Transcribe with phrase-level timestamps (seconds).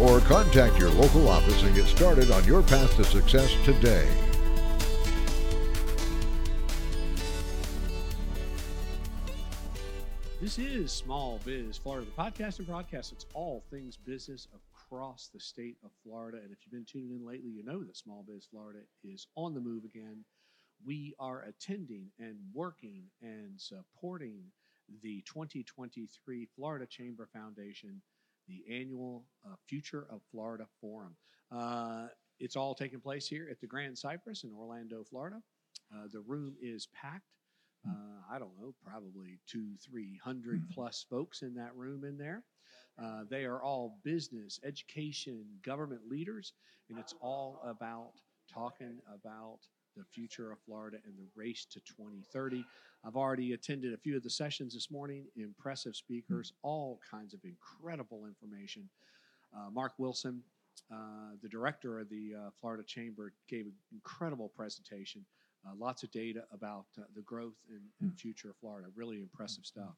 [0.00, 4.08] or contact your local office and get started on your path to success today.
[10.40, 13.12] This is Small Biz Florida, the podcast and broadcast.
[13.12, 16.38] It's all things business across the state of Florida.
[16.42, 19.52] And if you've been tuning in lately, you know that Small Biz Florida is on
[19.52, 20.24] the move again.
[20.86, 24.44] We are attending and working and supporting
[25.02, 28.00] the 2023 Florida Chamber Foundation,
[28.48, 31.14] the annual uh, Future of Florida Forum.
[31.54, 32.06] Uh,
[32.40, 35.36] it's all taking place here at the Grand Cypress in Orlando, Florida.
[35.94, 37.24] Uh, the room is packed.
[37.88, 42.42] Uh, I don't know, probably two, three hundred plus folks in that room in there.
[43.00, 46.52] Uh, they are all business, education, government leaders,
[46.90, 48.12] and it's all about
[48.52, 49.60] talking about
[49.98, 52.64] the future of Florida and the race to 2030.
[53.04, 55.26] I've already attended a few of the sessions this morning.
[55.36, 58.88] Impressive speakers, all kinds of incredible information.
[59.56, 60.42] Uh, Mark Wilson,
[60.92, 65.24] uh, the director of the uh, Florida Chamber, gave an incredible presentation.
[65.66, 68.88] Uh, lots of data about uh, the growth and, and future of Florida.
[68.94, 69.96] Really impressive stuff.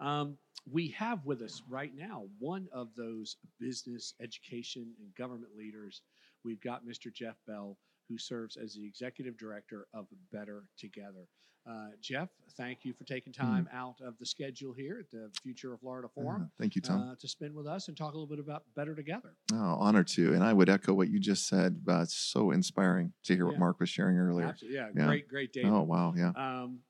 [0.00, 0.38] Um,
[0.70, 6.02] we have with us right now one of those business, education, and government leaders.
[6.44, 7.12] We've got Mr.
[7.12, 7.76] Jeff Bell,
[8.08, 11.26] who serves as the executive director of Better Together.
[11.66, 15.72] Uh, Jeff, thank you for taking time out of the schedule here at the Future
[15.72, 17.00] of Florida Forum Uh, thank you, Tom.
[17.00, 19.34] uh, to spend with us and talk a little bit about Better Together.
[19.54, 20.34] oh, honor to.
[20.34, 21.80] And I would echo what you just said.
[21.88, 24.48] Uh, it's so inspiring to hear what Mark was sharing earlier.
[24.48, 24.76] Absolutely.
[24.76, 25.06] Yeah, Yeah.
[25.06, 25.68] great, great data.
[25.68, 26.12] Oh, wow.
[26.14, 26.32] Yeah.
[26.36, 26.80] Um,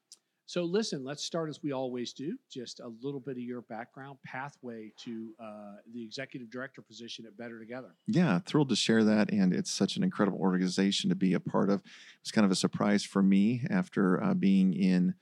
[0.46, 2.36] so, listen, let's start as we always do.
[2.50, 7.36] Just a little bit of your background, pathway to uh, the executive director position at
[7.36, 7.94] Better Together.
[8.06, 9.30] Yeah, thrilled to share that.
[9.32, 11.82] And it's such an incredible organization to be a part of.
[12.20, 15.14] It's kind of a surprise for me after uh, being in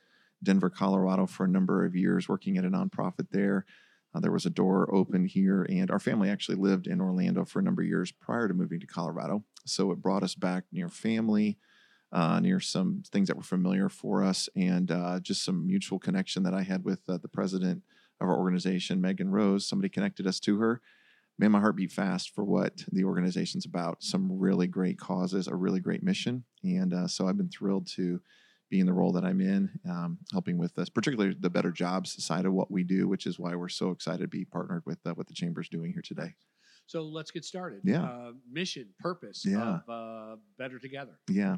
[0.43, 3.65] Denver, Colorado for a number of years, working at a nonprofit there.
[4.15, 7.61] Uh, there was a door open here, and our family actually lived in Orlando for
[7.61, 9.44] a number of years prior to moving to Colorado.
[9.65, 11.59] So it brought us back near family,
[12.12, 16.43] uh, near some things that were familiar for us, and uh, just some mutual connection
[16.43, 17.83] that I had with uh, the president
[18.21, 19.67] of our organization, Megan Rose.
[19.67, 20.81] Somebody connected us to her.
[21.39, 24.03] Man, my heart beat fast for what the organization's about.
[24.03, 28.21] Some really great causes, a really great mission, and uh, so I've been thrilled to
[28.69, 32.23] be in the role that I'm in, um, helping with this, particularly the better jobs
[32.25, 34.99] side of what we do, which is why we're so excited to be partnered with
[35.05, 36.34] uh, what the chamber's doing here today.
[36.93, 37.81] So, let's get started.
[37.85, 38.03] Yeah.
[38.05, 39.81] Uh, mission, purpose Yeah.
[39.87, 41.19] of uh, Better Together.
[41.27, 41.57] Yeah.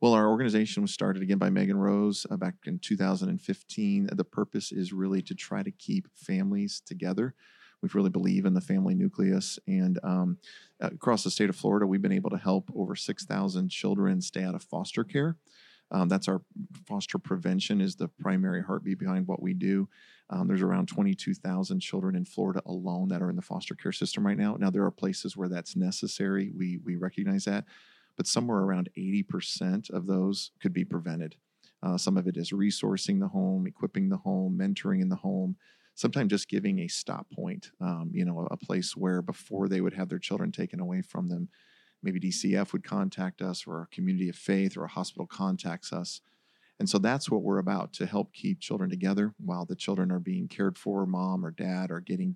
[0.00, 4.08] Well, our organization was started again by Megan Rose uh, back in 2015.
[4.12, 7.36] The purpose is really to try to keep families together.
[7.80, 9.56] We really believe in the family nucleus.
[9.68, 10.38] And um,
[10.80, 14.56] across the state of Florida, we've been able to help over 6,000 children stay out
[14.56, 15.36] of foster care.
[15.92, 16.40] Um, that's our
[16.88, 19.88] foster prevention is the primary heartbeat behind what we do.
[20.32, 24.26] Um, there's around 22,000 children in Florida alone that are in the foster care system
[24.26, 24.56] right now.
[24.58, 26.50] Now there are places where that's necessary.
[26.56, 27.66] We we recognize that,
[28.16, 31.36] but somewhere around 80% of those could be prevented.
[31.82, 35.56] Uh, some of it is resourcing the home, equipping the home, mentoring in the home.
[35.94, 39.92] Sometimes just giving a stop point, um, you know, a place where before they would
[39.92, 41.48] have their children taken away from them,
[42.02, 46.22] maybe DCF would contact us or a community of faith or a hospital contacts us.
[46.82, 50.18] And so that's what we're about to help keep children together while the children are
[50.18, 51.06] being cared for.
[51.06, 52.34] Mom or dad are getting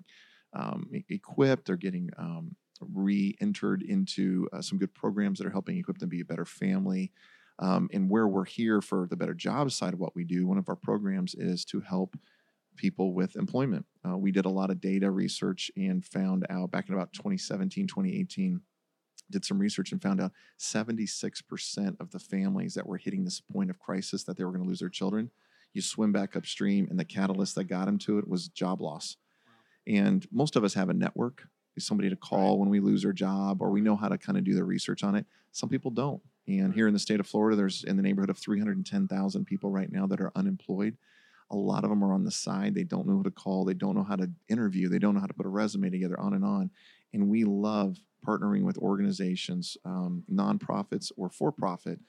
[0.53, 5.77] um, equipped, they're getting um, re entered into uh, some good programs that are helping
[5.77, 7.11] equip them to be a better family.
[7.59, 10.59] Um, and where we're here for the better jobs side of what we do, one
[10.59, 12.15] of our programs is to help
[12.77, 13.85] people with employment.
[14.09, 17.89] Uh, we did a lot of data research and found out back in about 2017,
[17.89, 18.61] 2018
[19.31, 23.71] did some research and found out 76% of the families that were hitting this point
[23.71, 25.31] of crisis that they were going to lose their children,
[25.73, 29.17] you swim back upstream, and the catalyst that got them to it was job loss.
[29.87, 32.61] And most of us have a network, somebody to call Right.
[32.61, 35.05] when we lose our job, or we know how to kind of do the research
[35.05, 35.27] on it.
[35.53, 36.23] Some people don't.
[36.49, 39.91] And here in the state of Florida, there's in the neighborhood of 310,000 people right
[39.91, 40.97] now that are unemployed.
[41.51, 42.75] A lot of them are on the side.
[42.75, 43.65] They don't know who to call.
[43.65, 44.89] They don't know how to interview.
[44.89, 46.71] They don't know how to put a resume together, on and on.
[47.13, 52.01] And we love partnering with organizations, um, nonprofits or for profit,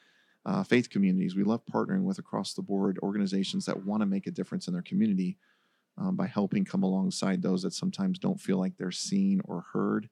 [0.45, 1.36] uh, faith communities.
[1.36, 4.74] We love partnering with across the board organizations that want to make a difference in
[4.74, 5.38] their community
[5.98, 10.10] um, by helping come alongside those that sometimes don't feel like they're seen or heard.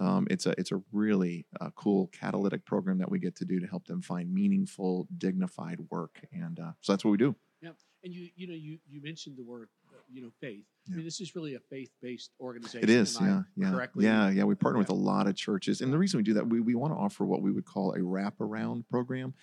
[0.00, 3.58] Um, it's a it's a really uh, cool catalytic program that we get to do
[3.58, 7.34] to help them find meaningful, dignified work, and uh, so that's what we do.
[7.60, 7.74] Yep.
[8.02, 10.64] And you you know you you mentioned the word uh, you know faith.
[10.90, 12.82] I mean, this is really a faith based organization.
[12.82, 14.04] It is, yeah, yeah, Correctly.
[14.06, 14.44] yeah, yeah.
[14.44, 16.74] We partner with a lot of churches, and the reason we do that, we we
[16.74, 19.34] want to offer what we would call a wraparound program.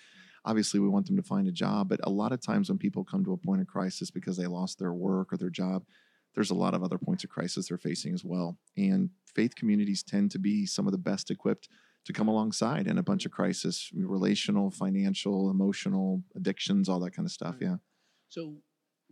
[0.44, 3.04] Obviously, we want them to find a job, but a lot of times when people
[3.04, 5.84] come to a point of crisis because they lost their work or their job,
[6.34, 8.56] there's a lot of other points of crisis they're facing as well.
[8.76, 11.68] And faith communities tend to be some of the best equipped
[12.06, 17.26] to come alongside in a bunch of crisis, relational, financial, emotional, addictions, all that kind
[17.26, 17.56] of stuff.
[17.60, 17.76] Yeah.
[18.28, 18.56] So,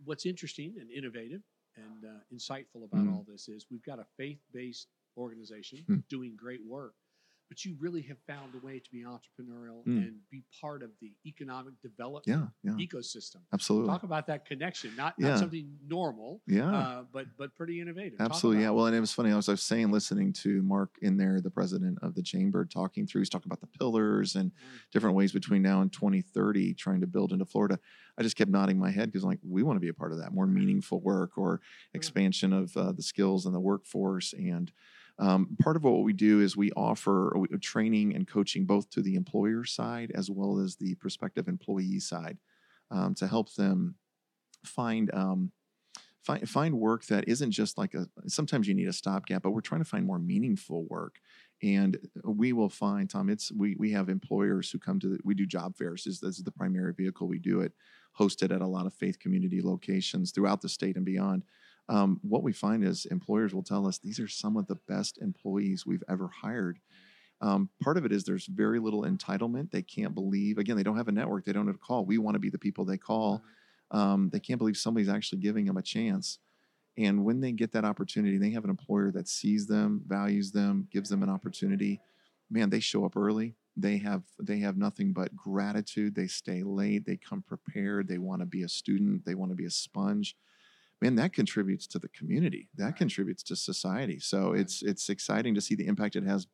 [0.03, 1.41] what's interesting and innovative
[1.75, 3.13] and uh, insightful about Mm.
[3.13, 4.87] all this is we've got a faith based
[5.17, 6.03] organization Mm.
[6.09, 6.95] doing great work,
[7.49, 9.97] but you really have found a way to be entrepreneurial Mm.
[10.07, 12.75] and be part of the economic development Yeah.
[12.77, 12.85] Yeah.
[12.85, 13.37] ecosystem.
[13.53, 13.87] Absolutely.
[13.89, 15.29] Talk about that connection, not, Yeah.
[15.29, 16.69] not something normal, Yeah.
[16.75, 18.19] uh, but but pretty innovative.
[18.19, 18.69] Absolutely, yeah.
[18.69, 19.31] about Well, and it was funny.
[19.31, 22.65] I was, I was saying, listening to Mark in there, the president of the chamber,
[22.65, 23.21] talking through.
[23.21, 24.91] He's talking about the pillars and Mm.
[24.91, 27.79] different ways between now and 2030, trying to build into Florida.
[28.17, 30.11] I just kept nodding my head because, I'm like, we want to be a part
[30.11, 31.61] of that more meaningful work or
[31.93, 34.33] expansion of uh, the skills and the workforce.
[34.33, 34.71] And
[35.19, 39.01] um, part of what we do is we offer uh, training and coaching both to
[39.01, 42.37] the employer side as well as the prospective employee side
[42.91, 43.95] um, to help them
[44.63, 45.51] find um,
[46.23, 49.61] find find work that isn't just like a sometimes you need a stopgap but we're
[49.61, 51.19] trying to find more meaningful work.
[51.63, 55.33] And we will find tom it's we we have employers who come to the, we
[55.33, 57.73] do job fairs this, this is the primary vehicle we do it
[58.19, 61.43] hosted at a lot of faith community locations throughout the state and beyond
[61.89, 65.17] um, what we find is employers will tell us these are some of the best
[65.19, 66.79] employees we've ever hired
[67.39, 70.97] um, part of it is there's very little entitlement they can't believe again they don't
[70.97, 72.97] have a network they don't have a call we want to be the people they
[72.97, 73.43] call
[73.91, 76.39] um, they can't believe somebody's actually giving them a chance.
[76.97, 80.87] And when they get that opportunity, they have an employer that sees them, values them,
[80.91, 82.01] gives them an opportunity.
[82.49, 83.55] Man, they show up early.
[83.75, 86.15] They have they have nothing but gratitude.
[86.15, 87.05] They stay late.
[87.05, 88.07] They come prepared.
[88.07, 89.25] They want to be a student.
[89.25, 90.35] They want to be a sponge.
[91.01, 92.69] Man, that contributes to the community.
[92.75, 92.95] That Right.
[92.95, 94.19] contributes to society.
[94.19, 94.61] So Right.
[94.61, 96.47] it's it's exciting to see the impact it has.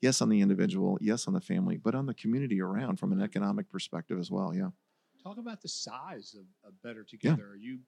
[0.00, 0.98] Yes, on the individual.
[1.00, 4.54] Yes, on the family, but on the community around from an economic perspective as well.
[4.54, 4.70] Yeah.
[5.22, 7.48] Talk about the size of, of Better Together.
[7.50, 7.80] Are you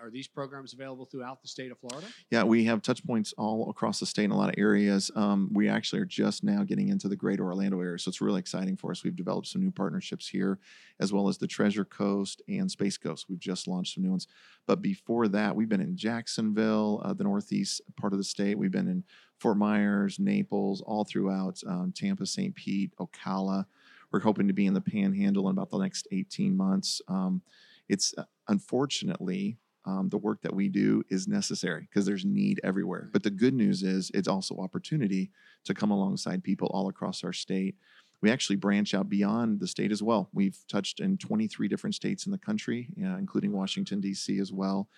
[0.00, 2.06] are these programs available throughout the state of Florida?
[2.30, 5.10] Yeah, we have touch points all across the state in a lot of areas.
[5.14, 8.40] Um, we actually are just now getting into the greater Orlando area, so it's really
[8.40, 9.04] exciting for us.
[9.04, 10.58] We've developed some new partnerships here,
[11.00, 13.26] as well as the Treasure Coast and Space Coast.
[13.28, 14.26] We've just launched some new ones.
[14.66, 18.58] But before that, we've been in Jacksonville, uh, the northeast part of the state.
[18.58, 19.04] We've been in
[19.38, 22.54] Fort Myers, Naples, all throughout um, Tampa, St.
[22.54, 23.66] Pete, Ocala.
[24.12, 27.02] We're hoping to be in the Panhandle in about the next 18 months.
[27.08, 27.42] Um,
[27.88, 33.08] it's uh, unfortunately um, the work that we do is necessary because there's need everywhere.
[33.12, 35.30] But the good news is it's also opportunity
[35.64, 37.76] to come alongside people all across our state.
[38.20, 40.28] We actually branch out beyond the state as well.
[40.32, 44.38] We've touched in 23 different states in the country, uh, including Washington, D.C.
[44.38, 44.88] as well.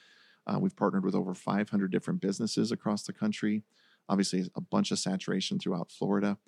[0.47, 3.65] Uh, we've partnered with over 500 different businesses across the country.
[4.09, 6.39] Obviously, a bunch of saturation throughout Florida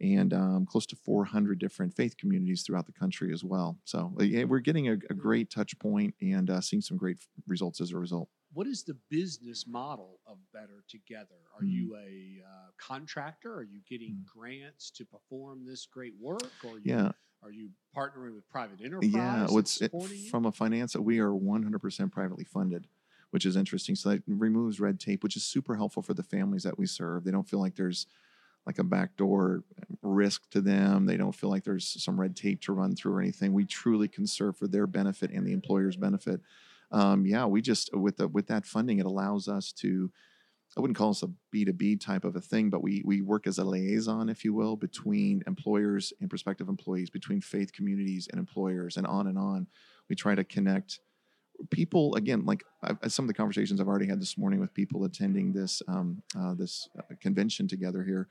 [0.00, 3.78] and um, close to 400 different faith communities throughout the country as well.
[3.84, 7.80] So uh, we're getting a, a great touch point and uh, seeing some great results
[7.80, 8.28] as a result.
[8.52, 11.36] What is the business model of Better Together?
[11.56, 11.72] Are Mm.
[11.72, 13.54] you a uh, contractor?
[13.54, 16.42] Are you getting grants to perform this great work?
[16.64, 17.12] Or are you, Yeah,
[17.42, 19.12] are you partnering with private enterprise?
[19.12, 19.46] yeah.
[19.48, 19.92] What's it,
[20.30, 20.96] from a finance?
[20.96, 22.86] We are 100% privately funded,
[23.32, 23.96] which is interesting.
[23.96, 27.24] So that removes red tape, which is super helpful for the families that we serve.
[27.24, 28.06] They don't feel like there's
[28.68, 29.64] like a backdoor
[30.02, 31.06] risk to them.
[31.06, 33.54] They don't feel like there's some red tape to run through or anything.
[33.54, 36.42] We truly can serve for their benefit and the employer's benefit.
[36.92, 40.12] Um, yeah, we just with the with that funding, it allows us to.
[40.76, 43.22] I wouldn't call us a B two B type of a thing, but we we
[43.22, 48.28] work as a liaison, if you will, between employers and prospective employees, between faith communities
[48.30, 49.66] and employers, and on and on.
[50.10, 51.00] We try to connect
[51.70, 55.04] people again like I've, some of the conversations i've already had this morning with people
[55.04, 58.28] attending this um, uh, this uh, convention together here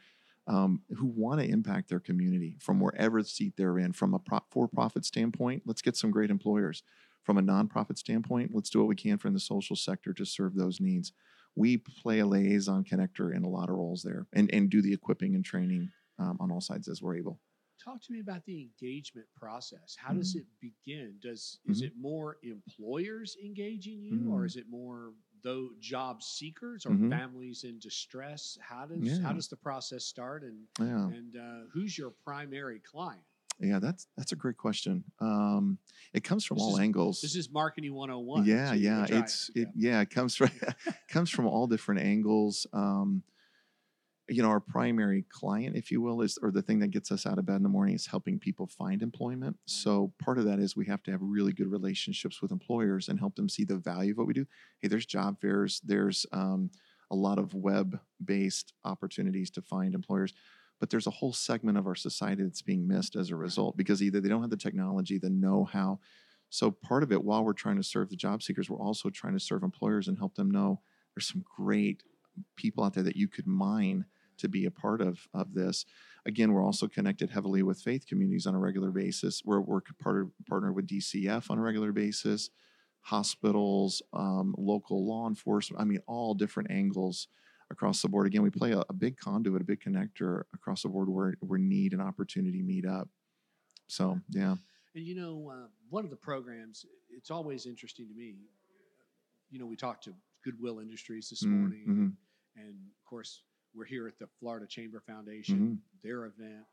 [0.48, 4.40] um, who want to impact their community from wherever seat they're in from a pro-
[4.52, 6.84] for-profit standpoint let's get some great employers
[7.24, 10.56] from a nonprofit standpoint let's do what we can from the social sector to serve
[10.56, 11.12] those needs
[11.56, 14.94] we play a liaison connector in a lot of roles there and, and do the
[14.94, 15.90] equipping and training
[16.20, 17.40] um, on all sides as we're able
[17.84, 19.96] Talk to me about the engagement process.
[19.98, 20.40] How does Mm.
[20.40, 21.16] it begin?
[21.22, 21.86] Does is Mhm.
[21.86, 24.46] it more employers engaging you, or Mm.
[24.48, 25.14] is it more
[25.44, 27.10] though job seekers or Mhm.
[27.10, 28.58] families in distress?
[28.62, 29.20] How does Yeah.
[29.20, 33.24] how does the process start, and yeah and uh, who's your primary client?
[33.60, 35.80] yeah that's that's a great question um,
[36.14, 38.46] it comes from This all is- angles This is marketing 101.
[38.46, 40.50] yeah so yeah it's it yeah it comes from
[41.10, 43.24] comes from all different angles um
[44.30, 47.26] you know, our primary client, if you will, is or the thing that gets us
[47.26, 49.56] out of bed in the morning is helping people find employment.
[49.66, 53.20] So part of that is we have to have really good relationships with employers and
[53.20, 54.46] help them see the value of what we do.
[54.80, 56.72] Hey, there's job fairs, there's um,
[57.10, 60.34] a lot of web-based opportunities to find employers,
[60.80, 64.04] but there's a whole segment of our society that's being missed as a result because
[64.04, 66.00] either they don't have the technology, the know-how.
[66.50, 69.34] So part of it, while we're trying to serve the job seekers, we're also trying
[69.34, 70.82] to serve employers and help them know
[71.16, 72.04] there's some great
[72.56, 74.06] people out there that you could mine
[74.38, 75.86] to be a part of of this.
[76.26, 79.42] Again, we're also connected heavily with faith communities on a regular basis.
[79.46, 82.50] We're we're part, partnered with DCF on a regular basis,
[83.02, 85.82] hospitals, um, local law enforcement.
[85.82, 87.28] I mean, all different angles
[87.70, 88.28] across the board.
[88.28, 91.60] Again, we play a, a, big conduit, a big connector across the board where where
[91.60, 93.10] need and opportunity meet up.
[93.88, 94.56] So yeah.
[94.96, 98.36] And you know, uh, one of the programs, it's always interesting to me.
[99.50, 100.14] You know, we talked to
[100.44, 102.14] Goodwill Industries this Mm, morning, mhm.
[102.62, 103.44] and of course,
[103.78, 106.02] we're here at the Florida Chamber Foundation, Mhm.
[106.02, 106.66] their event.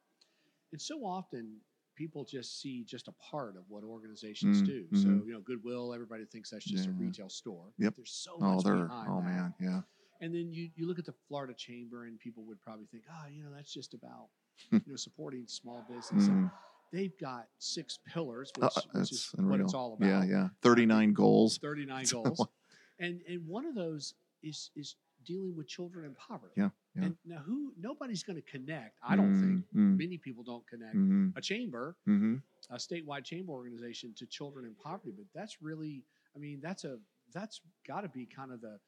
[0.73, 1.61] And so often
[1.94, 4.88] people just see just a part of what organizations Mm, do.
[4.96, 5.26] So, mhm.
[5.26, 7.73] you know, Goodwill, everybody thinks that's just a retail store.
[7.78, 7.96] Yep.
[7.96, 9.25] There's so Oh, much they're behind oh that.
[9.25, 9.82] man, yeah.
[10.20, 13.26] And then you, you look at the Florida Chamber and people would probably think, oh,
[13.28, 14.30] you know, that's just about,
[14.73, 16.28] you know, supporting small business.
[16.28, 16.50] Mhm.
[16.92, 20.06] they've got six pillars, Uh, which, which is that's what it's all about.
[20.06, 20.49] Yeah, yeah.
[20.62, 21.58] Thirty nine goals.
[21.58, 22.46] 39 goals.
[23.00, 24.94] And and one of those is is
[25.25, 26.54] dealing with children in poverty.
[26.56, 27.04] Yeah, yeah.
[27.04, 28.98] And now who nobody's going to connect.
[29.02, 32.40] I don't think Mm, many people don't connect mm, a chamber, mhm.
[32.70, 36.98] a statewide chamber organization to children in poverty, but that's really I mean that's a
[37.32, 38.78] that's got to be kind of the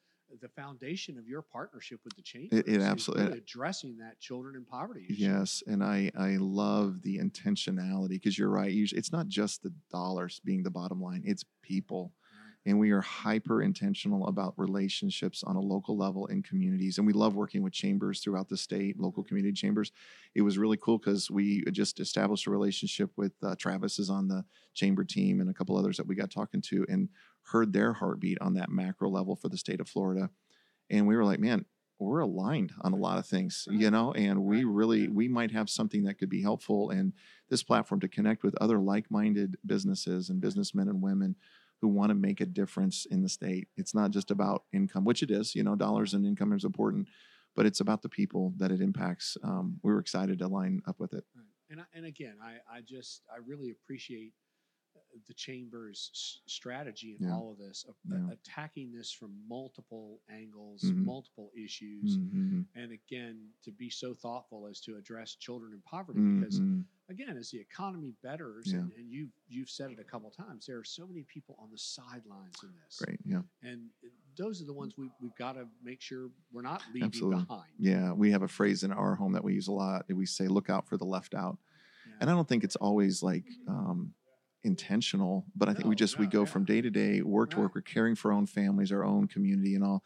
[0.41, 2.57] the foundation of your partnership with the chamber.
[2.57, 5.15] It absolutely- really addressing that children in poverty issue.
[5.23, 8.71] Yes, and I I love the intentionality because you're right.
[8.71, 12.13] Usually, it's not just the dollars being the bottom line; it's people.
[12.67, 16.97] And we are hyper intentional about relationships on a local level in communities.
[16.97, 19.93] And we love working with chambers throughout the state, local community chambers.
[20.35, 24.27] It was really cool because we just established a relationship with uh, Travis is on
[24.27, 24.43] the
[24.73, 27.07] chamber team and a couple others that we got talking to and
[27.53, 30.29] heard their heartbeat on that macro level for the state of Florida.
[30.89, 31.63] And we were like, man,
[31.99, 35.69] we're aligned on a lot of things, you know, and we really we might have
[35.69, 37.13] something that could be helpful and
[37.49, 41.35] this platform to connect with other like-minded businesses and businessmen and women
[41.81, 43.67] who want to make a difference in the state.
[43.77, 47.07] It's not just about income, which it is, you know, dollars and income is important,
[47.55, 49.37] but it's about the people that it impacts.
[49.43, 51.23] Um, we were excited to line up with it.
[51.35, 51.45] Right.
[51.69, 54.33] And I, and again, I, I just I really appreciate
[54.95, 57.33] uh, the chamber's s- strategy in Yeah.
[57.35, 58.31] all of this, uh, Yeah.
[58.31, 61.05] attacking this from multiple angles, Mhm.
[61.05, 66.21] multiple issues, Mhm, and again to be so thoughtful as to address children in poverty.
[66.39, 66.85] Because mhm.
[67.19, 68.79] Again, as the economy betters, Yeah.
[68.79, 71.69] and, and you've you've said it a couple times, there are so many people on
[71.71, 73.19] the sidelines in this, Great.
[73.25, 73.41] Yeah.
[73.63, 73.89] and
[74.37, 77.43] those are the ones we we've got to make sure we're not leaving Absolutely.
[77.45, 77.71] behind.
[77.79, 78.11] Yeah.
[78.13, 80.05] We have a phrase in our home that we use a lot.
[80.13, 81.57] We say, look out for the left out.
[82.07, 82.13] Yeah.
[82.21, 84.13] and I don't think it's always like um,
[84.63, 86.45] intentional, but I think we No, just we go yeah.
[86.45, 87.73] from day to day, work to work.
[87.75, 90.03] We're caring for our own families, our own community, and all.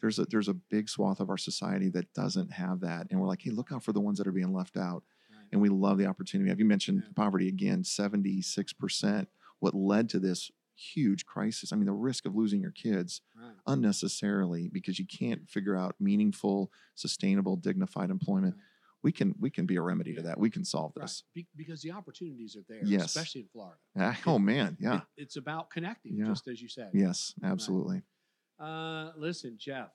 [0.00, 3.28] There's a there's a big swath of our society that doesn't have that, and we're
[3.28, 5.04] like, hey, look out for the ones that are being left out.
[5.52, 5.56] Right.
[5.56, 6.50] And we love the opportunity.
[6.50, 7.12] Have you mentioned Yeah.
[7.14, 7.84] poverty again?
[7.84, 9.28] Seventy six percent.
[9.60, 11.72] What led to this huge crisis?
[11.72, 13.54] I mean, the risk of losing your kids Right.
[13.66, 18.56] unnecessarily because you can't figure out meaningful, sustainable, dignified employment.
[18.56, 18.64] Right.
[19.04, 20.38] We can we can be a remedy to that.
[20.38, 21.02] We can solve Right.
[21.04, 21.24] this.
[21.34, 23.04] Be- because the opportunities are there, Yes.
[23.06, 23.78] especially in Florida.
[23.96, 25.02] Ah, Oh man, yeah.
[25.02, 26.26] It- it's about connecting, Yeah.
[26.26, 26.90] just as you said.
[26.94, 28.02] Yes, absolutely.
[28.58, 29.90] Uh, listen, Jeff,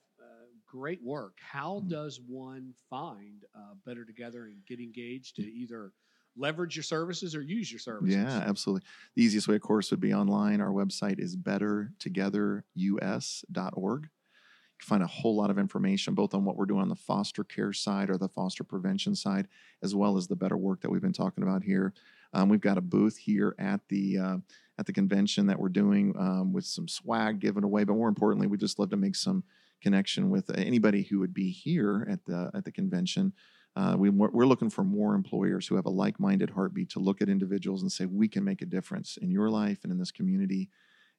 [0.68, 1.38] great work.
[1.40, 1.88] How Mhm.
[1.88, 5.92] does one find uh, Better Together and get engaged to either
[6.36, 8.14] leverage your services or use your services?
[8.14, 8.86] Yeah, absolutely.
[9.16, 10.60] The easiest way, of course, would be online.
[10.60, 14.02] Our website is bettertogetherus.org.
[14.04, 16.94] You can find a whole lot of information, both on what we're doing on the
[16.94, 19.48] foster care side or the foster prevention side,
[19.82, 21.92] as well as the better work that we've been talking about here.
[22.32, 24.38] Um, we've got a booth here at the uh,
[24.78, 28.46] at the convention that we're doing um, with some swag given away, but more importantly,
[28.46, 29.42] we just love to make some
[29.82, 33.32] connection with anybody who would be here at the at the convention.
[33.76, 37.28] Uh, we, we're looking for more employers who have a like-minded heartbeat to look at
[37.28, 40.68] individuals and say we can make a difference in your life and in this community,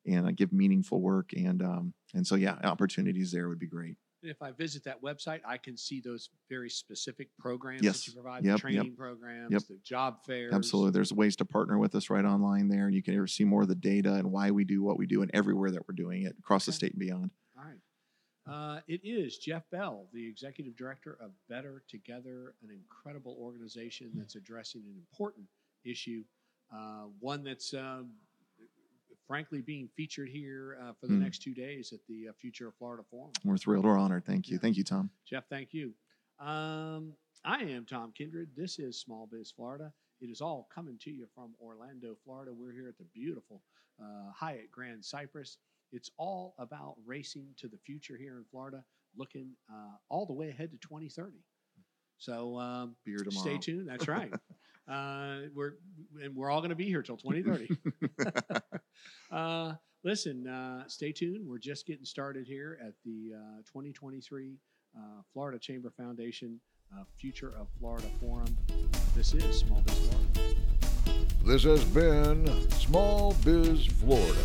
[0.06, 1.30] and uh, give meaningful work.
[1.34, 3.96] And um, and so yeah, opportunities there would be great.
[4.22, 8.00] And if I visit that website, I can see those very specific programs Yes.
[8.00, 8.60] that you provide, Yep, the yep.
[8.60, 9.62] training programs, Yep.
[9.70, 10.54] the job fairs.
[10.54, 13.62] Absolutely, there's ways to partner with us right online there, and you can see more
[13.62, 16.24] of the data and why we do what we do and everywhere that we're doing
[16.24, 16.76] it across the Okay.
[16.76, 17.32] state and beyond.
[18.50, 24.36] Uh, it is Jeff Bell, the executive director of Better Together, an incredible organization that's
[24.36, 25.46] addressing an important
[25.86, 26.24] issue,
[26.74, 28.10] uh, one that's um,
[29.28, 31.20] frankly being featured here uh, for the Mm.
[31.22, 33.32] next two days at the uh, Future of Florida Forum.
[33.46, 33.86] We're thrilled.
[33.86, 34.26] We're honored.
[34.26, 34.56] Thank you.
[34.56, 34.62] Yeah.
[34.62, 35.10] Thank you, Tom.
[35.28, 35.94] Jeff, thank you.
[36.40, 37.14] Um,
[37.46, 38.50] I am Tom Kindred.
[38.56, 39.94] This is Small Biz Florida.
[40.22, 42.52] It is all coming to you from Orlando, Florida.
[42.54, 43.62] We're here at the beautiful
[44.02, 45.58] uh, Hyatt Grand Cypress.
[45.92, 48.84] It's all about racing to the future here in Florida,
[49.18, 51.38] looking uh, all the way ahead to 2030.
[52.18, 52.96] So um,
[53.30, 53.88] stay tuned.
[53.88, 54.32] That's right.
[54.92, 55.74] uh, we're
[56.22, 57.70] and we're all going to be here till 2030.
[59.32, 61.48] uh, listen, uh, stay tuned.
[61.48, 64.58] We're just getting started here at the uh, 2023
[64.96, 65.00] uh,
[65.32, 66.60] Florida Chamber Foundation
[66.94, 68.58] uh, Future of Florida Forum.
[69.16, 70.56] This is Small Biz Florida.
[71.46, 74.42] This has been Small Biz Florida,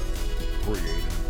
[0.62, 1.23] created